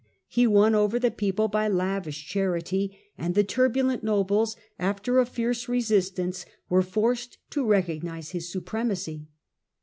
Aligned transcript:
He 0.27 0.47
won 0.47 0.73
over 0.73 0.97
the 0.97 1.11
people 1.11 1.47
by 1.47 1.67
lavish 1.67 2.25
charity, 2.25 2.97
and 3.19 3.35
the 3.35 3.43
turbulent 3.43 4.03
nobles, 4.03 4.55
after 4.79 5.19
a 5.19 5.27
fierce 5.27 5.69
resistance, 5.69 6.43
were 6.69 6.81
forced 6.81 7.37
to 7.51 7.63
recognize 7.67 8.31
his 8.31 8.51
supremacy. 8.51 9.27